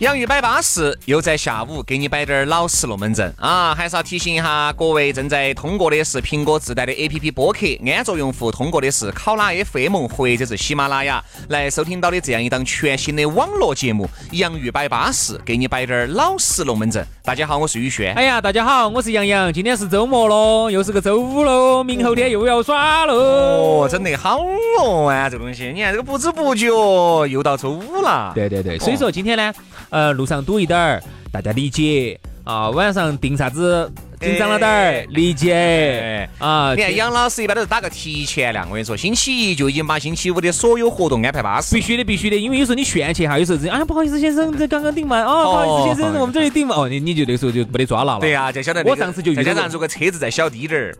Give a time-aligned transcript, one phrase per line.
[0.00, 3.72] 洋芋摆巴士，又在下午给你摆点儿老实龙门阵啊！
[3.72, 17.06] 还是要提醒一下各位正在通过的是苹果自带的 APP 播客，安卓用户通过的是考拉 FM 或者是喜马拉雅来收听到的这样一档全新的网络节目《洋芋摆巴士》，给你摆点儿老实龙门阵。
[17.22, 18.12] 大家好，我是宇轩。
[18.14, 19.52] 哎呀，大家好，我是杨洋。
[19.52, 23.14] 今天是周末喽，又是个周五喽，明后天又要耍喽。
[23.14, 24.40] 哦，真的好
[24.80, 28.32] 哦啊，这个东西，你看这个不知不觉又到周五了。
[28.34, 29.54] 对对对，所以说今天呢。
[29.94, 31.00] 呃，路上堵一点儿，
[31.30, 32.68] 大家理解啊。
[32.70, 36.74] 晚上订啥子紧张了点儿，理解啊。
[36.74, 41.76] 你看杨老师一般都是打个提前量，我跟你说，星期一就已经把星期五的所有活动安排巴适。
[41.76, 48.20] 必须的，必须的，因为有时候你炫去哈，有时候哎，不好意思，先生，这刚刚订完哦，不好意思，先生，我们这里订完哦，你你就那个时候就没得抓牢了。
[48.20, 50.96] 对呀，就晓得我上次就再加上如果车子再小滴点儿。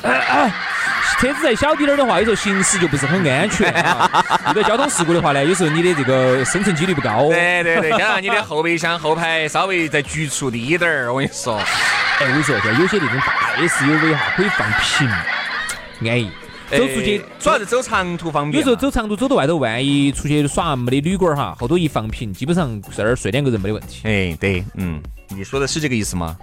[1.18, 3.68] 车子再小滴点儿的话，有时候行驶就不是很安全。
[4.50, 7.28] 遇到交通事故的话呢，有时候你的这个生存几率不高。
[7.28, 11.56] 对对对，加上你的后备箱后排稍微再局促滴点儿，我跟你说。
[11.58, 15.08] 哎，我跟你说，像有些那种大 SUV 哈，可以放平，
[16.08, 16.30] 安逸。
[16.70, 18.60] 走出去主要是走长途方便。
[18.60, 24.02] 有时候走长途走到外头，万一出去耍没得旅馆哈，后头一放平，基本上在那儿睡两个人没得问题。
[24.04, 26.36] 哎，对，嗯，你说的是这个意思吗？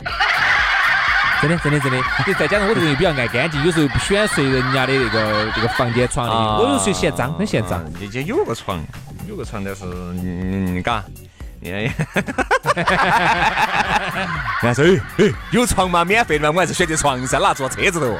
[1.41, 2.01] 真的，真的，真的。
[2.39, 7.83] 再加上我这个人比较爱干净，有时候不喜欢睡人家的那个这个房间床的，我有时候嫌脏，很嫌脏。
[7.99, 8.83] 你家有个床，
[9.27, 11.03] 有个床，但是嗯，嘎。
[11.65, 11.71] 哈
[12.83, 12.93] 哈
[14.61, 14.73] 哈
[15.51, 16.05] 有床吗？
[16.05, 16.53] 免费的吗？
[16.55, 18.15] 我还是选择床上，拿坐车子头。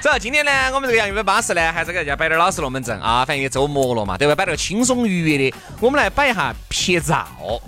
[0.00, 3.24] 走，今天呢，我们这个洋芋巴士呢，还是给大家摆点老实龙门阵啊。
[3.24, 4.34] 反正也周末了嘛，对吧？
[4.34, 7.24] 摆点轻松愉悦的，我们来摆一下拍照、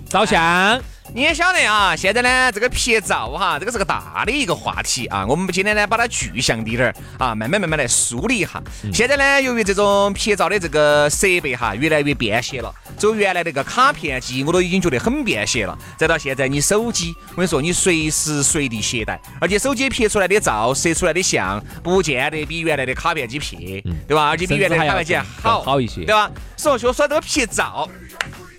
[0.08, 0.80] 照相。
[1.14, 5.26] 你也晓得啊，现在呢，这个拍照哈，这个是个大的一个话题啊。
[5.26, 8.62] 我们今天呢，把它具象滴点儿啊，慢慢慢慢来梳理一下。
[8.94, 15.76] 现在呢，由于这种拍照的这个设备哈，越来越便携了，走原来那个卡片机，我都已经觉得很便携了。
[15.98, 24.30] 再到现在，你手机，我跟你说，你随时随地携带，而且手机拍出来的照、摄出来的像，不见得比原来的卡片机撇，对吧？
[24.30, 26.30] 而且比原来的卡片机好好一些，对吧？
[26.56, 27.86] 所以说说这个拍照，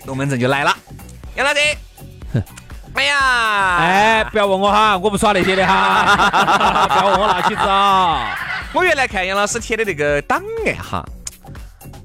[0.06, 0.76] 龙门阵就来了，
[1.34, 1.58] 杨老师。
[2.94, 8.38] 哎呀，哎，不要问我哈，我不耍那些的哈， 不要问我那些子啊。
[8.72, 11.04] 我原来看杨老师贴的那个档案哈，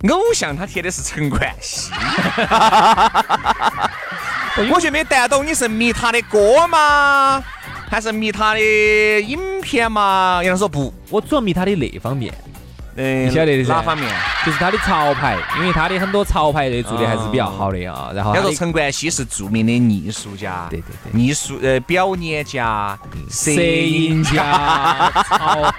[0.09, 1.91] 偶像他贴的是陈冠希，
[4.71, 7.43] 我就没带懂你是迷他的歌吗？
[7.89, 8.59] 还是迷他的
[9.21, 10.41] 影片吗？
[10.43, 12.33] 杨老师说不，我主要迷他的那方面。
[12.99, 14.13] 你晓得哪方面？
[14.45, 18.11] 就是他的潮牌，因为他的很多潮牌的做的还是比较好的啊。
[18.13, 22.97] 然后，他说陈冠希是著名的艺术家，对对对，艺术呃表演家、
[23.29, 25.73] 摄影家、潮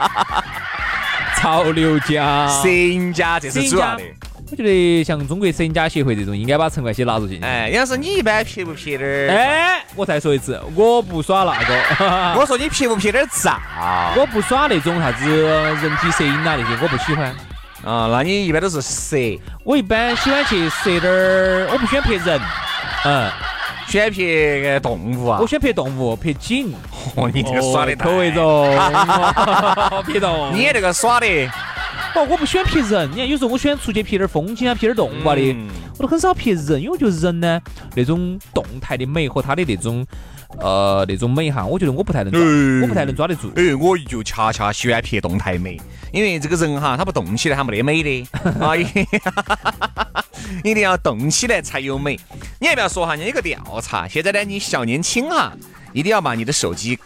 [1.37, 4.03] 潮流家、摄影家，这是主要的。
[4.51, 7.47] 我觉得像中国摄影家协会这种，应该把陈冠希纳入进去。
[7.47, 9.29] 哎，杨老师，你一般拍不拍点儿？
[9.31, 12.35] 哎，我再说一次，我不耍那个。
[12.41, 13.57] 我说你拍不拍点儿照？
[14.19, 17.29] 我不耍那种啥子人体摄影啊那些，我不喜欢。
[17.85, 19.17] 啊，那你一般都是摄？
[19.63, 22.41] 我一般喜欢去摄点儿，我不喜欢拍人。
[23.05, 23.31] 嗯，
[23.87, 25.39] 喜欢拍动物啊？
[25.41, 26.75] 我喜欢拍动物，拍景。
[27.15, 28.77] 哦，你这个耍的口味重。
[28.77, 30.53] 拍 动物。
[30.53, 31.27] 你这个耍的。
[32.13, 33.11] 不， 我不喜欢拍人。
[33.11, 35.57] 你看，有时候我喜欢出去拍点风景啊，拍点动物的，
[35.99, 37.61] 我都很少拍人，因为我觉得人呢，
[37.95, 40.07] 那种动态的美和他的那种，
[40.59, 42.41] 呃，那种美哈，我觉得我不太能抓，
[42.83, 43.51] 我不太能抓得住。
[43.57, 45.81] 哎，我就恰恰喜欢拍动态美，
[46.13, 48.27] 因为这个人哈，他不动起来，他没得美的
[48.61, 48.77] 啊
[50.65, 52.19] 一定要动起来才有美。
[52.59, 53.15] 你要不要说哈？
[53.15, 55.53] 你一个调查，现在呢，你小年轻哈，
[55.93, 56.99] 一定要把你的手机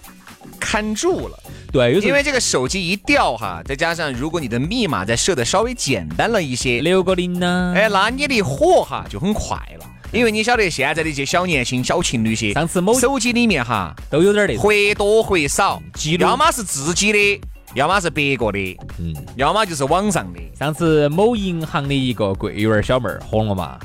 [0.59, 1.39] 看住了。
[1.75, 9.87] 对，因为这个手机一掉哈，再加上如果你的密码再设的稍微简单了一些，六个零呢，哎，那你的火哈就很快了。
[10.13, 15.83] 因为你晓得现在的这些小年轻、小情侣些，上次某手机里面哈都有点的，或多或少
[16.21, 17.41] 要么是自己的，
[17.75, 20.39] 要么是别个的，嗯，要么就是网上的。
[20.57, 23.77] 上次某银行的一个柜员小妹儿红了嘛？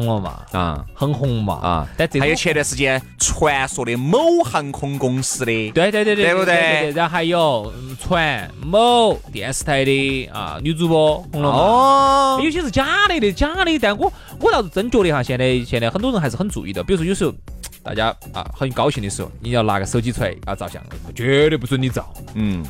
[0.00, 1.88] 红了嘛，啊很红嘛啊！
[1.96, 6.90] 但这还有前段时间传说的某航空公司的，对对对对对不对对？
[6.92, 11.56] 然后还有嗯传某电视台的啊女主播红了嘛。
[11.56, 13.78] 哦，有些是假的的，假的。
[13.78, 16.82] 但我我倒是真觉得哈，现在现在很多人还是很注意的。
[16.82, 17.32] 比如说有时候
[17.82, 20.82] 大家啊很高兴的时候，你要拿个手机出来啊照相，
[21.14, 22.12] 绝对不准你照。
[22.34, 22.64] 嗯，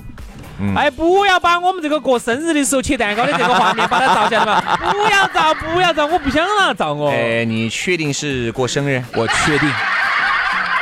[0.77, 4.77] 哎，不要把我们这个过生日的时候切蛋糕的这个画面把它照下来嘛！
[4.93, 7.11] 不要照，不要照，我不想让他照我。
[7.11, 9.03] 哎，你确定是过生日？
[9.15, 9.69] 我确定，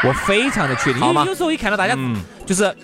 [0.05, 1.01] 我非常的确定。
[1.01, 2.17] 好吗因为有时候一看到大家嗯
[2.47, 2.75] 就是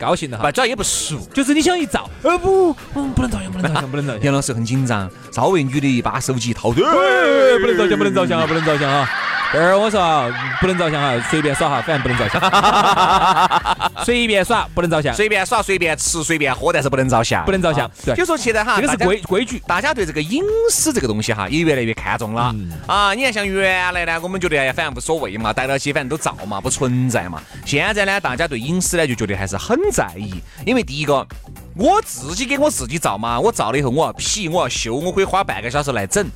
[0.00, 1.18] 高兴的哈不，，主要也不熟。
[1.34, 4.22] 就是你想一照，呃不，嗯不能照相，不能照相，不能照相。
[4.24, 9.10] 杨老师很紧张，稍微女的一把手机掏出来， 哎不能照相，不能照相啊，不能照相啊！
[9.50, 10.28] 这儿我说啊，
[10.60, 19.58] 不能照相哈，随便耍哈，反正不能照相， 随便耍不能照相，随便耍、随便吃、随便喝，但是不能照相，不能照相就说现在哈，这个是规规矩。
[19.66, 23.14] 大家对这个隐私这个东西哈，也越来越看重了、嗯啊！
[23.14, 27.40] 你看，像原来呢，我们觉得哎呀，反正无所谓嘛，逮到起反正都照嘛，不存在嘛。
[27.64, 31.26] 现在呢，大家对隐私呢就觉得还是很在意，因为第一个，
[31.74, 36.26] 我自己给我自己照嘛，我照了以后我要 P，我要修，我可以花半个小时来整。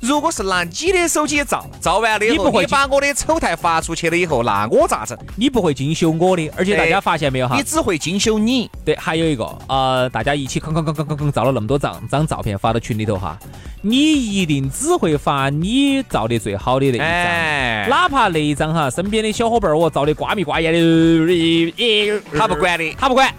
[0.00, 5.16] 如果是拿你的手机照，照完了以后，你不会你把我的丑态发出去了以后，那我咋整？
[5.36, 7.62] 你不会精修我的，而且大家发现没有哈你？
[7.62, 8.70] 只会精修你。
[8.84, 13.38] 对，还有一个，呃，大家一起吭吭吭吭吭吭照了那么多张张照片发到群里头哈，
[13.80, 17.06] 你一定只会发你照的最好的那一张。
[17.06, 22.94] 哎，哪怕那一张哈，身边的小伙伴儿我照的瓜米瓜眼的，他不管的。
[22.98, 23.32] 他不管，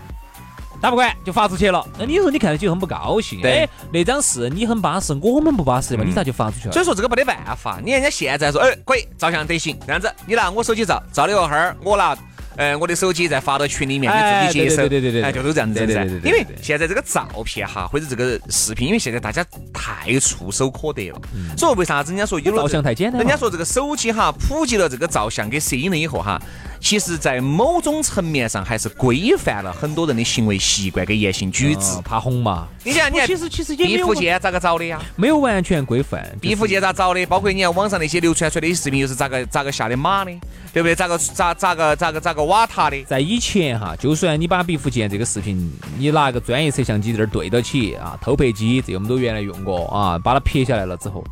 [0.82, 1.86] 他不管就发出去了。
[1.98, 3.60] 那你说你看到起很不高兴，对。
[3.60, 6.74] 哎，那张是你很巴适，我们不巴适的嘛，你咋就发出去了？
[6.74, 12.16] 所以说这个没得办法，你看人家现在说，哎，可以照相得行，这样子，你拿我手机照，照了以后，哈儿我拿。
[12.58, 16.32] 呃，我的手机再发到群里面，哎你自己接收，对对对对对哎，就都这样子对对噻对对对。
[16.32, 21.50] 因为现在这个照片哈，或者这个视频，因为现在大家太触手可得了，嗯。
[21.58, 26.42] 所以为啥子人家说有了照相太简单人家说这个手机哈，普及了这个照相跟摄影了以后哈，
[26.86, 32.04] 其实在某种层面上还是规范了很多人的行为习惯跟言行举止嗯。
[32.04, 32.68] 怕红嘛？
[32.84, 35.02] 你想，你看其实其实也没毕福剑咋个找的呀？
[35.16, 36.24] 没有完全规范。
[36.40, 37.26] 毕福剑咋找的？
[37.26, 40.32] 包括你看网上那些流传出来的视频，又是咋个咋个下的马的，
[40.72, 40.94] 对不对？
[40.94, 43.04] 咋个咋咋个咋个咋个瓦塔的？
[43.06, 45.58] 在以前哈，就算你把毕福剑这个视频，
[45.98, 51.24] 你拿个专业摄像机在这儿对到起啊，偷拍机，这我们都原来用过啊，把它拍下来了之后，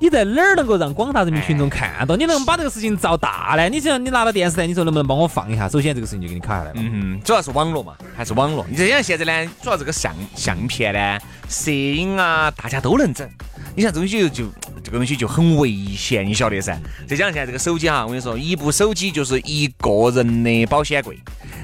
[0.00, 2.16] 你在哪儿能够让广大人民群众看到？
[2.16, 3.68] 你能把这个事情造大呢？
[3.68, 5.68] 你只要你拿到电视台，你说能不能帮我放一下？
[5.68, 6.76] 首先这个事情就给你卡下来了。
[6.76, 8.66] 嗯，主要是网络嘛，还是网络。
[8.68, 11.18] 你就像现在呢，主要这个相相片呢、
[11.48, 13.28] 摄影啊，大家都能整。
[13.74, 14.63] 你像这东西就就这
[14.94, 16.78] 个东西就很危险，你晓得噻。
[17.06, 21.18] 再加上现在这个手机哈，我跟你说，一部手机就是一个人的保险柜，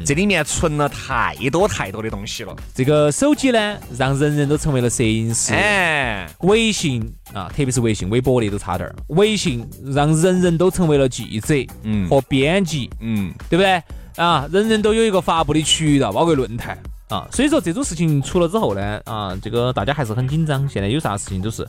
[0.04, 2.54] 这里面存了太多太多的东西了。
[2.74, 5.54] 这个手机呢，让人人都成为了摄影师。
[5.54, 8.94] 哎，微信啊，特别是微信、微博的都差点儿。
[9.08, 11.54] 微信让人人都成为了记者
[11.84, 13.82] 嗯和编辑，嗯，对不对？
[14.16, 16.76] 啊，人人都有一个发布的渠道，包括论坛
[17.08, 17.26] 啊。
[17.30, 20.68] 所以说这种事情出了之后呢，啊，这个大家还是很紧张。
[20.68, 21.66] 现在有啥事情都是，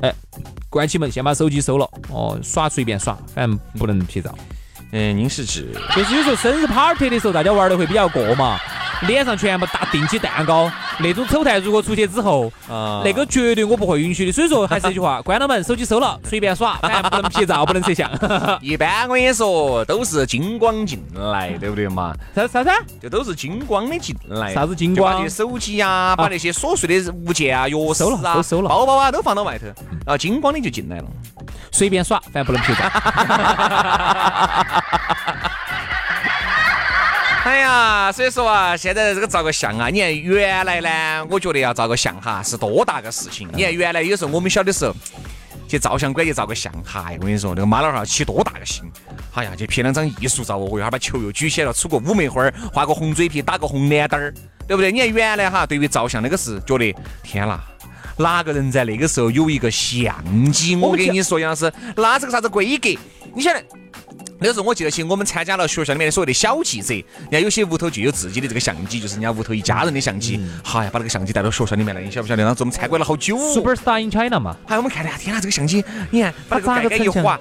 [0.00, 0.12] 哎，
[0.70, 4.34] 关起门先把手机收了，哦，耍随便耍，反正不能拍照。
[4.92, 8.58] 嗯，您是指就是有时候生日 party 的时候，大家玩的会比较过嘛，
[9.06, 14.32] 脸上全部打定起蛋糕，那种丑态如果出去之后，啊那个绝对我不会允许的。
[14.32, 18.10] 所以说还是那句话，关了门，手机收了，随便耍，反正不能拍照，不能摄像。
[18.62, 22.14] 一般我跟你说，都是金光进来，对不对嘛？
[22.34, 22.72] 啥啥啥？
[23.00, 24.54] 就都是金光的进来。
[24.54, 31.04] 啥子金光手机呀，把那些琐碎的物件啊、钥收了匙啊、都收了包包啊，都放到外头，然后金光的就进来了。
[31.70, 32.84] 随便耍，反正不能拍照。
[37.44, 43.48] 哎呀，所以说啊，现在这个照个相啊，你看原来呢，我觉得要照个相哈是多大个事情。
[43.52, 44.94] 你看原来有时候我们小的时候
[45.66, 48.84] 去照相馆去照个相，嗨，我跟你说，那个妈老汉起多大个心，
[49.34, 54.32] 哎呀，去拍两张艺术照，我一下把球又举起来了，出个五梅花，画个红嘴皮，打个红脸蛋儿，
[54.68, 54.92] 对不对？
[54.92, 56.94] 你看原来哈，对于照相那个是觉得
[57.24, 57.60] 天啦。
[58.18, 60.76] 哪个人在那个时候有一个相机？
[60.76, 62.90] 我跟你说，杨老师，那是个啥子规格？
[63.34, 63.62] 你晓得？
[64.38, 70.40] 那个时候我记得起，我们参加了学校里面的所谓的小记者，人家有些屋头就有自己的这个相机，就是人家屋头一家人的相机。
[70.64, 72.44] 好呀，把那个相机带到学校里面来，你晓不晓得？
[72.44, 73.36] 当时我们参观了好久。
[73.38, 77.38] Superstar in China 嘛，还有我们看的，天哪，这个相机，你看把那个盖盖一划，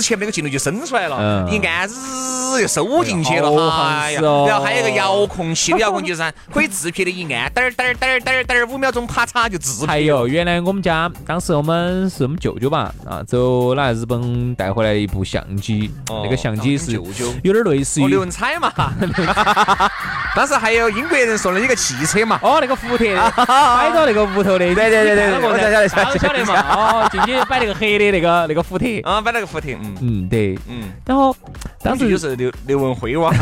[0.00, 1.50] 日前面那个镜头就伸出来了，嗯。
[1.50, 9.92] 一按，日又收进去了，哎呀，然后还有一个遥控器遥控器噻 可以自拍的一按，噔儿噔儿嘚儿嘚儿嘚儿，五秒钟啪嚓就自拍。
[9.92, 18.72] 还有，原来我们家当时我们是我们舅舅吧，啊，走那日本带回来一部相机，哦那个相机是舅舅有点类似哦，于刘文彩嘛，
[20.34, 23.04] 当时还有英国人送了一个汽车嘛， 哦那个福特，
[23.46, 30.28] 摆到那个屋头的，对对对对对我我晓得大家都晓得嘛，哦，进去摆那个黑的那个那个福特，啊，摆了个福特，嗯嗯。
[30.28, 31.34] 对，嗯，然后
[31.82, 33.32] 当时就是刘刘文辉哇，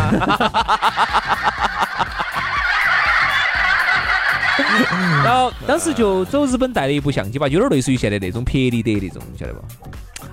[5.24, 9.62] 然后当时就走日本带了一部相机吧，有点类似于现在那种拍立得那种，晓得不？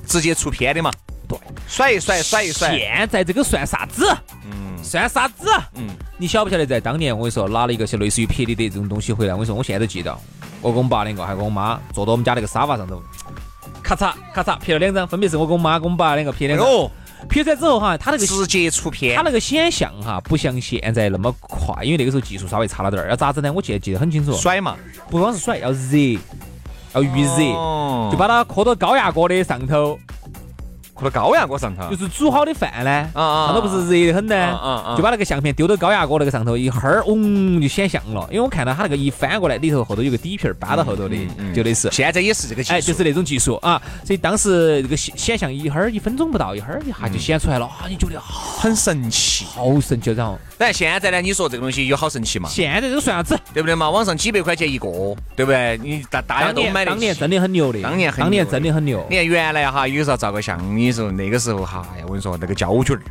[0.05, 0.91] 直接出片的嘛，
[1.27, 4.05] 对，甩一甩甩一甩，现在这个算啥子？
[4.45, 4.63] 嗯。
[4.84, 5.50] 算啥子？
[5.74, 10.15] 嗯，你晓不晓得，在当年我跟你说，拿了一个像类似于拍立得这种东西回来，我跟你说，我现在都记得，
[10.62, 13.01] 我跟我爸两个，还跟我妈坐到我们家那个沙发上头，
[13.86, 16.68] 咔嚓咔嚓拍了两张，分别是我跟我妈跟我爸两个拍两张。
[16.68, 16.89] 哦，
[17.30, 23.10] 拍出来之后哈，它那个直接出片它，那个显像哈，不像现在那么快，因为那个时候技术稍微差了点儿。
[23.12, 23.54] 要咋子呢？
[23.54, 24.75] 我记得记得很清楚，甩嘛，
[25.12, 26.20] 不光是甩，要热，
[26.96, 30.00] 要预热，哦就把它搁到高压锅的上头，
[30.95, 38.25] 搁到高压锅上头，就是煮好的饭呢，啊啊上头不是热得很呢，啊啊啊就把那个相片丢到高压锅那个上头，一会儿嗡就显像了。
[38.31, 41.15] 因为我看到它那个一翻过来，里头后头有个底片儿扒到后头的，
[41.53, 41.89] 就类似。
[41.91, 49.45] 现在也是这个技术，哎，就是那种技术啊，所以当时这个显显像一哈儿一分钟不到，一哈儿一下就显出来了啊，你觉得很神奇。
[49.45, 50.11] 好神奇。
[50.13, 52.47] 然后但现在呢，你说这个东西有好神奇嘛？
[52.47, 53.37] 现在这个算啥子？
[53.53, 53.89] 对不对嘛？
[53.89, 54.87] 网上几百块钱一个，
[55.35, 55.77] 对不对？
[55.83, 56.95] 你大大家都买得起。
[56.95, 59.05] 当年真的很牛的，当年当年真的很牛。
[59.09, 63.01] 你看原来哈，有时候照个相，你说那个时候哈，哎呀，我跟你说那个胶卷儿，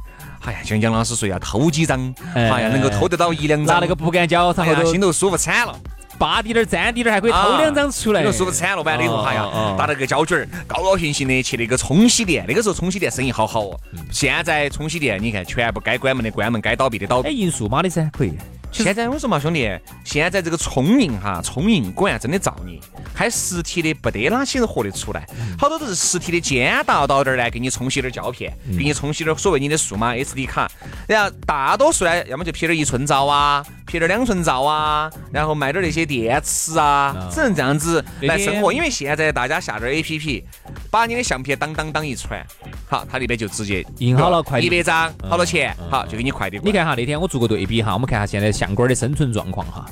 [0.45, 5.78] 哎呀，像杨老师说要偷几张，哎哎呀，能够偷得到一两张，拿那个不干胶，哎呀，然后头心头舒服惨了。
[6.16, 13.81] 扒滴点儿粘滴点儿，还可以偷两张出来，舒服惨了，完了以后，哎呀打那个胶卷儿，高高兴兴的去那个冲洗店，那个时候冲洗店生意好好哦。
[14.12, 17.33] 现在冲洗店，你看全部该关门的关门，该倒闭的倒闭哎，。
[17.33, 18.35] 银数码的噻，可以。
[18.83, 19.71] 现在我说嘛，兄弟，
[20.04, 22.81] 现在这个聪明哈，聪明果然真的造孽，
[23.14, 25.25] 开实体的不得哪些人活得出来，
[25.57, 30.69] 好多都是实体的尖到到这儿来，给你冲洗点儿胶片，给你冲洗点儿所谓你的数码 SD 卡，
[31.07, 38.72] 然后大多数呢，要么就撇点儿一寸照啊，拍点两寸照啊，然后卖点那些电池啊，只能这样子来生活。
[38.72, 40.42] 因为现在大家下点 APP，
[40.90, 42.44] 把你的相片当当当一传，
[42.88, 46.60] 好，它那边就直接印好了快递一百张，好多钱，好就给你快递。
[46.64, 49.86] 你看哈，那天我做个对比哈，我们看下现在相馆的生存状况哈。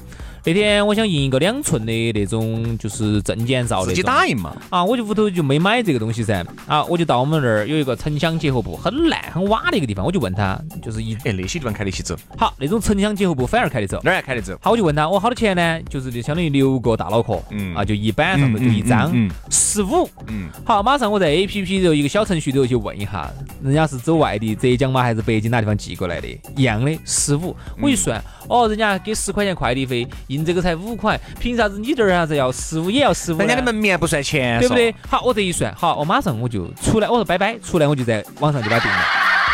[0.44, 4.56] 那天我想印一个两寸的那种，就是证件照自己打印嘛。
[4.70, 14.00] 啊，我就屋头就没买这个东西噻啊，我就到我们那儿有一个城乡结合部，很烂很瓦的一个地方，我就问他，就是一哎，那些地方开得起走，好那种城乡结合部反而开得走。
[14.02, 14.58] 哪儿还开得走？
[14.60, 15.80] 好，我就问他，我好多钱呢？
[15.88, 20.08] 就是就相当于六个大脑壳，嗯啊，就一板上头就一张嗯十五。
[20.26, 23.30] 嗯，好，马上我在 A P P 头一个小程序头去问一下，
[23.62, 25.02] 人家是走外地浙江嘛？
[25.02, 26.28] 还是北京哪地方寄过来的？
[26.56, 33.38] 一样的十五，我一算，哦，人家给十块钱快递费，印这个才五块，凭啥子你这儿啥子要十五也要十五？
[33.38, 34.94] 人家的门面不算钱，对不对？？
[35.08, 38.98] 好，我这一算，好，我马上我就出来，我说拜拜，出来我就在网上就把它订了。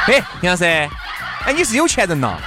[0.07, 2.39] 哎，杨老师，哎，你是有钱人呐？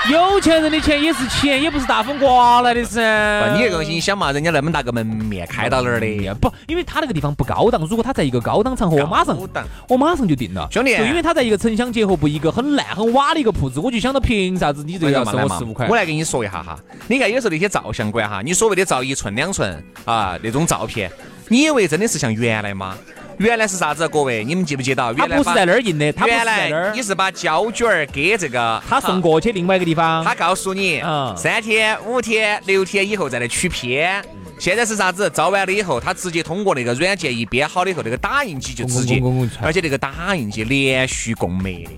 [0.08, 3.52] 有钱人的钱也是钱，也不是大风刮来的噻。
[3.52, 9.36] 你这个东西，你想嘛，人家那么大个门面开到那儿的，不，因为他那个地方不高档，如果他在一个高档场合，我马上
[9.88, 10.66] 我马上就定了。
[10.70, 15.94] 兄弟就因为他在一个城乡结合部，一个很烂很瓦的一个铺子，我就想到凭啥子你这个要收我十五块我？
[15.94, 21.10] 来给你说一下哈，你看有时候那些照相馆哈，你所谓的照一寸两寸啊那种照片，
[21.48, 22.96] 你以为真的是像原来吗？
[23.40, 24.06] 原来是啥子？
[24.06, 25.02] 各位，你们记不记得？
[25.14, 30.22] 原来不是在那儿印的，他不是原在那儿来你，是把胶卷儿给这个，他送过去另外一个地方。
[30.22, 34.22] 他告诉你，嗯三天、五天、六天以后再来取片。
[34.58, 35.30] 现在是啥子？
[35.30, 39.18] 照完了以后，他直接通过那个软件一编好了以后，那个打印机就直接
[39.62, 41.90] 而且那个打印机连续供美的，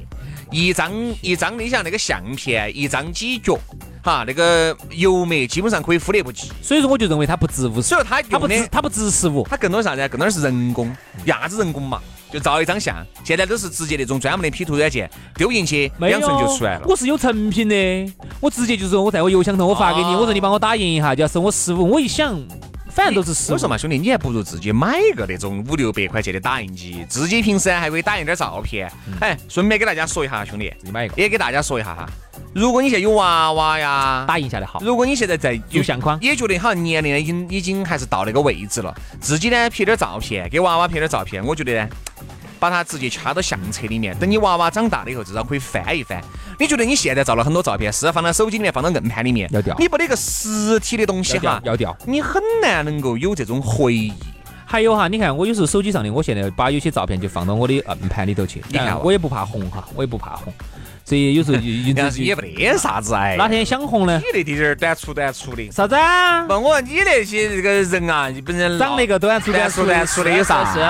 [0.52, 3.58] 一张一张，你想那个相片一张几角，
[4.02, 6.50] 哈，那个油墨基本上可以忽略不计。
[6.60, 9.46] 所以说我就认为它不值五十，所以说他用的，他不值它不值十五。
[9.48, 10.08] 它更多是啥子？
[10.08, 10.94] 更多是人工，
[11.24, 12.00] 啥子人工嘛？
[12.32, 16.86] 就照一张相，现在都是直接那种专门的 P 图软件丢进去，两寸就出来了。
[16.86, 21.90] 我是有成品的，我直接就是我在我邮箱头我发给你，哦我说你帮我打印一下，就要收我十五。
[21.90, 22.42] 我一想，
[22.88, 23.68] 反正都是十五我说。
[23.68, 28.90] 嘛，兄弟，你还不如自己买一个那种五六百块钱的打印机，自己平时还可以打印点照片。
[29.20, 32.08] 哎，顺便给大家说一下，兄弟，自己买一个也给大家说一下哈。
[32.54, 34.78] 如果你现在有娃娃呀，打印下来好。
[34.82, 41.88] 如果你现在在有相框也觉得好像年龄已经已经还是到那个位置了，自己呢拍点照片，给娃娃拍点照片，我觉得呢，
[42.58, 46.22] 把它直接掐到相册里面，等你娃娃长大了以后，至少可以翻一翻。
[46.58, 51.96] 你觉得你现在照了很多照片，是放到手机里面，放到硬盘里面，要掉你不那个实体的东西哈，要掉。
[52.04, 54.12] 你很难能够有这种回忆。
[54.64, 58.62] 还有哈，你看我有时候手机上的，我现在把有些照片就放到我的硬盘里头去。
[58.68, 60.52] 你看我也不怕红哈，我也不怕红。
[61.04, 63.36] 所以有时候就已经但是也没得啥子哎。
[63.36, 64.18] 哪天想红呢？
[64.18, 66.46] 你那点儿短粗短粗的，啥子啊？
[66.46, 70.80] 问，我你那些这个人啊，你本身长那个短粗短粗短粗的有啥子？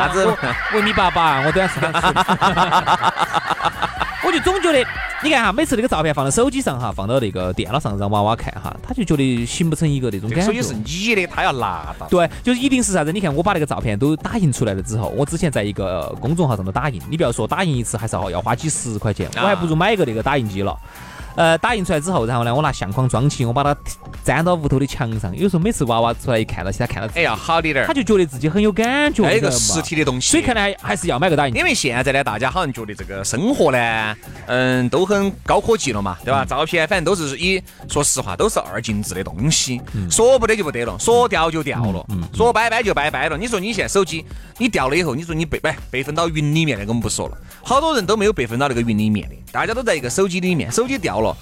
[0.75, 2.01] 我一米八八，我短粗短粗。
[4.25, 4.79] 我就总觉得，
[5.25, 10.45] 你看哈，每次那个照片放到手机上哈，放到那个电脑上让娃娃看哈，他就觉得形不成一个那种感觉。
[10.45, 12.07] 所以是你的，他要拿到。
[12.09, 13.11] 对，就是一定是啥子？
[13.11, 20.79] 你看我把那个照片都打印出来了之后，我之前在一个公众号上头打印，你不要说打印一次还是要要花几十块钱，我还不如买一个那个打印机了。
[21.35, 23.77] 呃，打印出来之后，然后呢，我拿相框装起，我把它
[24.25, 25.35] 粘到屋头的墙上。
[25.37, 30.31] 有时候每次娃娃出来一看到起，他看到，哎呀，好的点儿，他就觉得自己很有感觉，一个实体的东西。
[30.31, 31.55] 所以看来还是要买个打印。
[31.57, 36.45] 因为现在呢，大家好像觉得这个生活呢，嗯，都很高科技了嘛，对吧？
[36.45, 43.39] 照片反正都是以，说实话都是二进制的东西，说不得就不得了，说掉就掉了，说拜拜就拜拜了。
[43.39, 44.25] 你说你现在手机
[44.59, 51.37] 你掉了以后，你说你备备备份到云里面那个我们不说了，好多人都没有备份到那个云里面的，大家都在一个手机里面，手机掉了。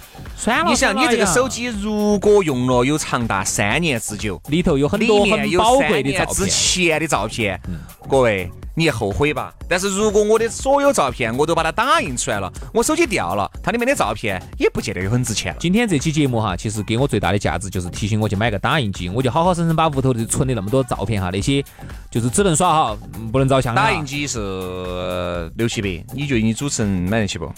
[0.66, 7.60] 你想，你这个手机如果用了有长达三年之久，里头有很多很宝贵的照片，之前的照片，
[8.08, 9.52] 各位，你后悔吧？
[9.68, 15.54] 但是如果我的所有照片我都把它打印出来了，我手机掉了，它里面的照片也不见得有很值钱。
[15.60, 21.62] 今天这期节目哈，其实给我最大的价值就是提醒我去买个打印机，我就好好生生把屋头的存的那么多照片哈，那些
[22.10, 22.98] 就是只能耍哈，
[23.30, 23.74] 不能照相。
[23.74, 27.52] 打印机是六七百，你觉得你主持人买得起不？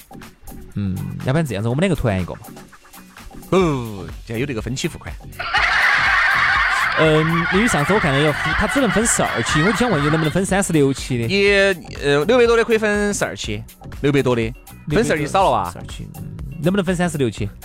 [0.75, 2.41] 嗯，要不然这样子，我们两个团一个嘛。
[3.51, 5.15] 不，现在有这个分期付款。
[6.99, 11.27] 嗯，因为上次我看到有，他只能分十二期，我就想问你能不能分三十六期的？
[11.27, 11.49] 你
[12.03, 13.63] 呃，六百多的可以分十二期，
[14.03, 14.53] 六百多的
[14.89, 15.71] 分十二期少了吧？
[15.73, 16.07] 十二期，
[16.63, 17.49] 能不能分三十六期？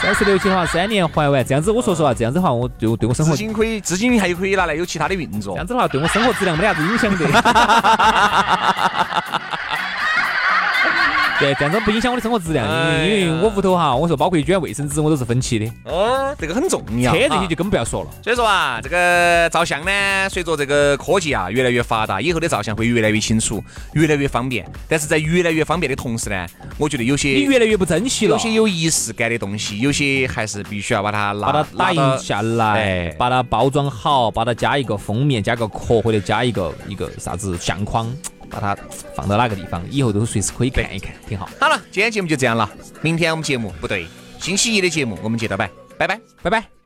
[0.00, 5.52] 三十六期的话，三年还完，这样子我说实话，这样子的话，我对我对我生活资金可以，资金还可以拿来有其他的运作。
[5.54, 7.26] 这样子的话，对我生活质量没得啥子影响的。
[11.40, 15.66] 对，这样子不影响我的生活质量，因为因为我屋头哈，我说包括一卷卫生纸我都是分期的。
[15.84, 17.12] 哦，这个很重要。
[17.12, 18.10] 车这些就更不要说了。
[18.22, 24.70] 所以说啊，这个照相呢，随着这个科技啊越来越发达，以后的照相会越来越清楚，越来越方便。
[24.86, 28.32] 但是在越来越方便的同时呢，我觉得有些你越来越不珍惜了。
[28.32, 38.06] 有些有仪式感的东西，有些还是必须要把它把它打印下来，把它包装好，把它加一个封面，加个壳或者加一个一个啥子相框。
[38.50, 38.76] 把它
[39.14, 41.48] 放到哪个地方，以后都随时可以看一看，挺好。
[41.60, 42.68] 好了，今天节目就这样了。
[43.00, 44.06] 明天我们节目不对，
[44.38, 46.79] 星期一的节目我们接着摆，拜拜，拜拜。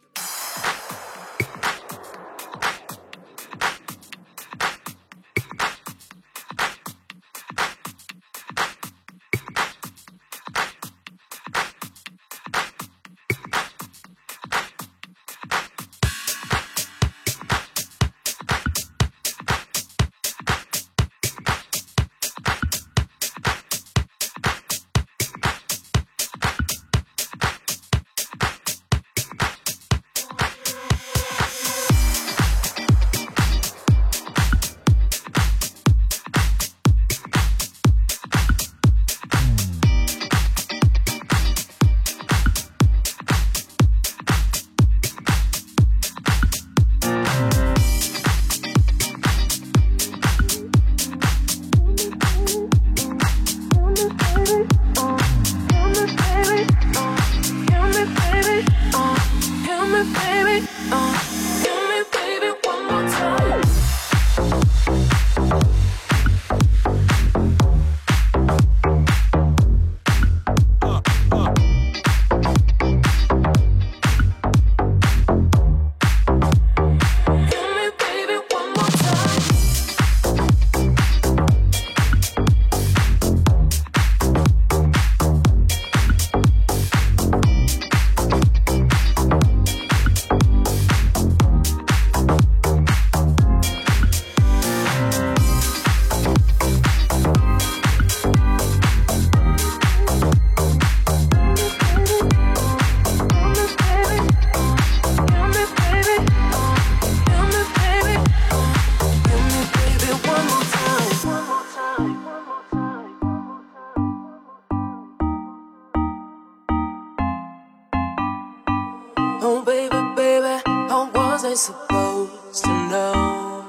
[121.55, 123.65] Supposed to know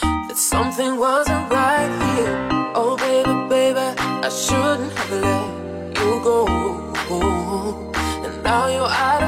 [0.00, 2.48] that something wasn't right here?
[2.76, 6.46] Oh, baby, baby, I shouldn't have let you go.
[8.24, 9.23] And now you're out